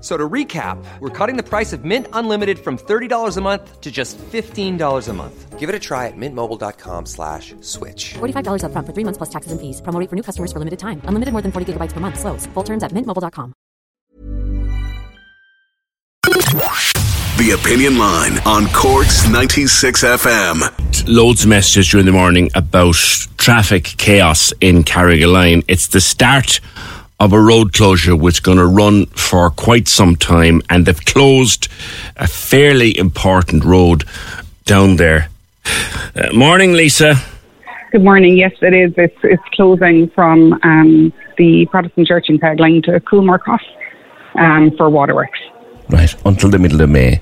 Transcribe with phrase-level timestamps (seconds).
[0.00, 3.80] F- So to recap, we're cutting the price of Mint Unlimited from $30 a month
[3.82, 5.58] to just $15 a month.
[5.58, 8.14] Give it a try at mintmobile.com slash switch.
[8.14, 9.82] $45 upfront for three months plus taxes and fees.
[9.82, 11.02] Promo for new customers for limited time.
[11.04, 12.18] Unlimited more than 40 gigabytes per month.
[12.18, 12.46] Slows.
[12.54, 13.52] Full terms at mintmobile.com.
[17.36, 21.06] The Opinion Line on Cork's 96 FM.
[21.08, 22.94] loads of messages during the morning about
[23.38, 25.62] traffic chaos in Carrigaline.
[25.68, 26.60] It's the start
[27.20, 31.04] of a road closure which is going to run for quite some time, and they've
[31.04, 31.68] closed
[32.16, 34.04] a fairly important road
[34.64, 35.28] down there.
[36.16, 37.14] Uh, morning, Lisa.
[37.92, 38.38] Good morning.
[38.38, 38.94] Yes, it is.
[38.96, 43.64] It's, it's closing from um, the Protestant Church in Carrigaline to Coolmore Cross
[44.36, 45.38] um, for waterworks.
[45.90, 47.20] Right, until the middle of May.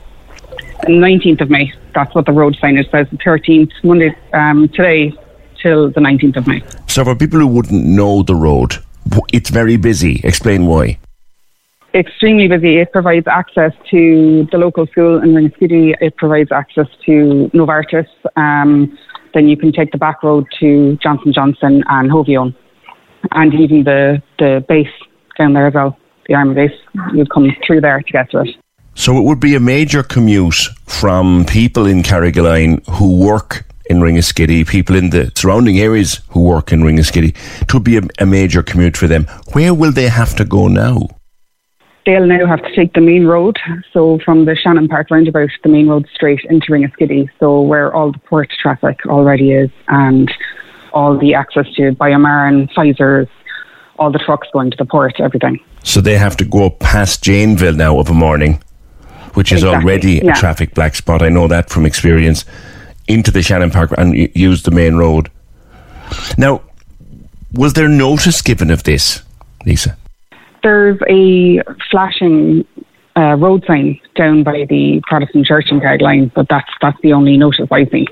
[0.85, 1.73] 19th of May.
[1.95, 3.09] That's what the road signage says.
[3.11, 5.13] The 13th, Monday, um, today
[5.61, 6.63] till the 19th of May.
[6.87, 8.77] So, for people who wouldn't know the road,
[9.33, 10.20] it's very busy.
[10.25, 10.98] Explain why.
[11.95, 12.78] Extremely busy.
[12.78, 15.95] It provides access to the local school in Ringaskiddy.
[16.01, 18.06] It provides access to Novartis.
[18.36, 18.97] Um,
[19.34, 22.55] then you can take the back road to Johnson Johnson and Hovione,
[23.33, 24.89] and even the the base
[25.39, 26.79] down there as well, the army base.
[27.14, 28.56] You come through there to get to it.
[28.95, 34.67] So it would be a major commute from people in Carrigaline who work in Ringaskiddy,
[34.67, 37.35] people in the surrounding areas who work in Ringaskiddy.
[37.63, 39.24] It would be a, a major commute for them.
[39.52, 41.08] Where will they have to go now?
[42.07, 43.58] They'll now have to take the main road,
[43.92, 48.13] so from the Shannon Park roundabout, the main road straight into Ringaskiddy, so where all
[48.13, 50.33] the port traffic already is, and
[50.95, 53.29] all the access to Biomarin, Pfizer's,
[53.98, 55.61] all the trucks going to the port, everything.
[55.84, 58.63] So they have to go up past Janeville now of a morning,
[59.34, 60.33] which is Exactly, already yeah.
[60.33, 61.20] a traffic black spot.
[61.20, 62.46] I know that from experience.
[63.08, 65.30] Into the Shannon Park and use the main road.
[66.36, 66.63] Now,
[67.52, 69.23] was there notice given of this,
[69.64, 69.96] Lisa?
[70.63, 72.67] There's a flashing
[73.17, 77.36] uh, road sign down by the Protestant church in Carrigaline, but that's that's the only
[77.36, 78.07] notice I've seen.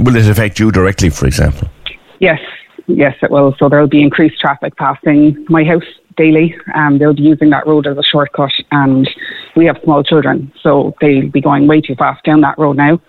[0.00, 1.68] Will it affect you directly, for example?
[2.20, 2.40] Yes,
[2.86, 3.54] yes, it will.
[3.58, 5.84] So there'll be increased traffic passing my house
[6.16, 6.54] daily.
[6.74, 9.08] Um, they'll be using that road as a shortcut, and
[9.56, 13.00] we have small children, so they'll be going way too fast down that road now.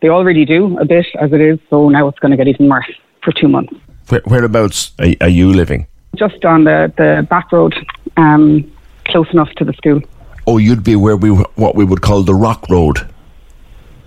[0.00, 2.68] They already do a bit as it is, so now it's going to get even
[2.68, 2.90] worse
[3.22, 3.74] for two months.
[4.08, 5.86] Where, whereabouts are, are you living?
[6.16, 7.74] Just on the, the back road,
[8.16, 8.70] um,
[9.06, 10.00] close enough to the school.
[10.46, 13.08] Oh, you'd be where we what we would call the Rock Road.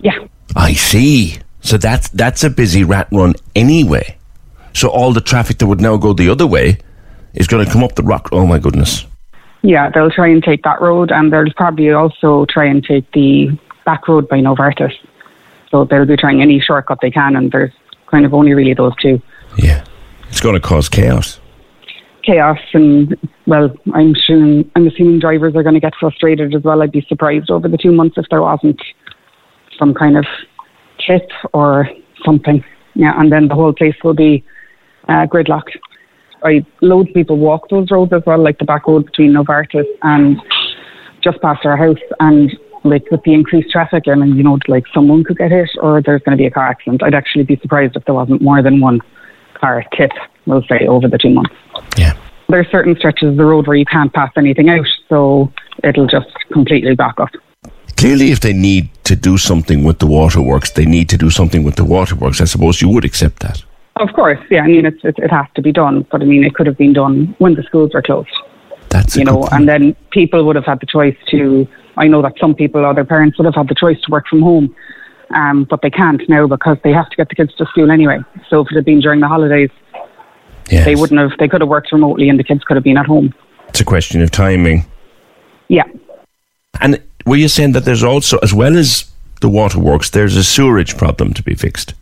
[0.00, 0.18] Yeah,
[0.56, 1.38] I see.
[1.60, 4.16] So that's that's a busy rat run anyway.
[4.72, 6.78] So all the traffic that would now go the other way
[7.34, 8.30] is going to come up the rock.
[8.32, 9.04] Oh my goodness!
[9.62, 13.58] yeah, they'll try and take that road, and they'll probably also try and take the
[13.84, 14.92] back road by Novartis.
[15.70, 17.72] So they'll be trying any shortcut they can, and there's
[18.10, 19.20] kind of only really those two.
[19.56, 19.84] Yeah,
[20.28, 21.40] it's going to cause chaos.
[22.22, 23.16] chaos and
[23.46, 27.04] well i'm sure i'm assuming drivers are going to get frustrated as well i'd be
[27.08, 28.80] surprised over the two months if there wasn't
[29.78, 30.26] some kind of
[31.04, 31.88] tip or
[32.22, 32.62] something
[32.94, 34.44] yeah and then the whole place will be
[35.08, 35.76] uh, gridlocked
[36.42, 39.86] I loads of people walk those roads as well like the back road between Novartis
[40.02, 40.40] and
[41.22, 42.50] just past our house and
[42.84, 46.22] like with the increased traffic and you know like someone could get hit or there's
[46.22, 48.80] going to be a car accident I'd actually be surprised if there wasn't more than
[48.80, 49.00] one
[49.54, 50.12] car tip
[50.46, 51.54] we'll say over the two months
[51.96, 52.14] Yeah.
[52.48, 55.52] there's certain stretches of the road where you can't pass anything out, so
[55.84, 57.30] it'll just completely back up.
[57.96, 61.62] Clearly, if they need to do something with the waterworks, they need to do something
[61.64, 62.40] with the waterworks.
[62.40, 63.62] I suppose you would accept that.
[63.96, 66.54] Of course, yeah, I mean, it, it has to be done, but I mean, it
[66.54, 68.30] could have been done when the schools were closed,
[68.88, 72.34] That's you know, and then people would have had the choice to, I know that
[72.40, 74.74] some people or their parents would have had the choice to work from home,
[75.34, 78.18] um, but they can't now because they have to get the kids to school anyway.
[78.48, 79.70] So if it had been during the holidays,
[80.70, 80.84] Yes.
[80.84, 83.06] they wouldn't have, they could have worked remotely and the kids could have been at
[83.06, 83.34] home.
[83.68, 84.86] It's a question of timing.
[85.68, 85.84] Yeah.
[86.80, 89.10] And were you saying that there's also, as well as
[89.40, 91.94] the waterworks, there's a sewerage problem to be fixed?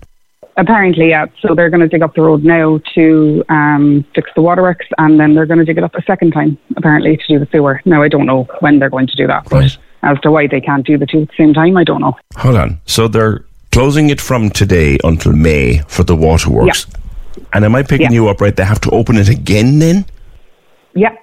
[0.59, 1.27] Apparently, yeah.
[1.41, 5.19] So they're going to dig up the road now to um, fix the waterworks, and
[5.19, 7.81] then they're going to dig it up a second time, apparently, to do the sewer.
[7.85, 9.79] Now, I don't know when they're going to do that, but Right.
[10.03, 12.15] as to why they can't do the two at the same time, I don't know.
[12.37, 12.81] Hold on.
[12.87, 16.87] So they're closing it from today until May for the waterworks.
[17.53, 18.13] And am I picking Yeah.
[18.13, 18.55] you up right?
[18.55, 20.07] They have to open it again then?
[20.95, 21.15] Yeah,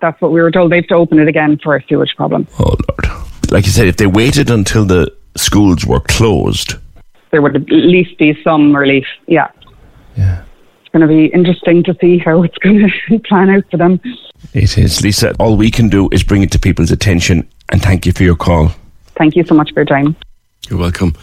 [0.00, 0.72] that's what we were told.
[0.72, 2.48] They have to open it again for a sewage problem.
[2.58, 3.22] Oh, Lord.
[3.52, 6.74] Like you said, if they waited until the schools were closed,
[7.30, 9.06] There would at least be some relief.
[9.26, 9.50] Yeah.
[10.16, 10.42] Yeah.
[10.80, 14.00] It's going to be interesting to see how it's going to plan out for them.
[14.54, 15.02] it is.
[15.02, 18.22] Lisa, all we can do is bring it to people's attention and thank you for
[18.22, 18.72] your call.
[19.16, 20.16] Thank you so much for your time.
[20.70, 21.14] You're welcome.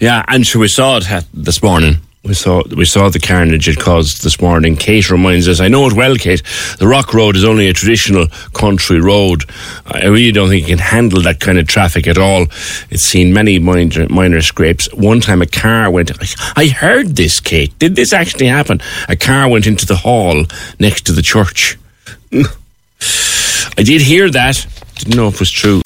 [0.00, 1.96] Yeah, and sure, we saw it uh, this morning.
[2.24, 4.76] We saw we saw the carnage it caused this morning.
[4.76, 5.60] Kate reminds us.
[5.60, 6.42] I know it well, Kate.
[6.78, 9.44] The Rock Road is only a traditional country road.
[9.86, 12.46] I really don't think it can handle that kind of traffic at all.
[12.88, 14.88] It's seen many minor, minor scrapes.
[14.94, 16.12] One time, a car went.
[16.56, 17.78] I heard this, Kate.
[17.78, 18.80] Did this actually happen?
[19.10, 20.46] A car went into the hall
[20.80, 21.76] next to the church.
[22.32, 24.66] I did hear that.
[24.94, 25.82] Didn't know if it was true.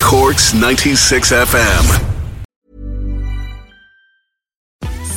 [0.00, 2.17] Cork's 96 FM.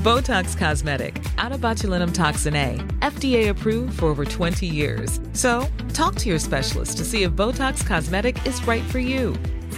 [0.00, 5.20] Botox Cosmetic, onabotulinumtoxinA, FDA approved for over 20 years.
[5.34, 9.34] So, talk to your specialist to see if Botox Cosmetic is right for you.